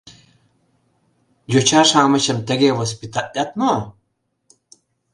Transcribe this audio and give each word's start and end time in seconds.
—Йоча-шамычым 1.53 2.37
тыге 2.47 2.69
воспитатлат 2.79 3.49
мо?.. 3.59 3.73